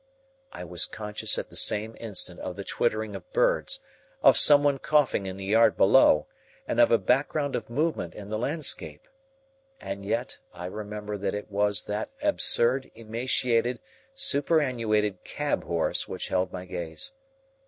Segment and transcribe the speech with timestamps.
[0.51, 3.81] I was conscious at the same instant of the twittering of birds,
[4.23, 6.25] of someone coughing in the yard below,
[6.67, 9.07] and of a background of movement in the landscape.
[9.79, 13.79] And yet I remember that it was that absurd, emaciated,
[14.15, 17.11] superannuated cab horse which held my gaze.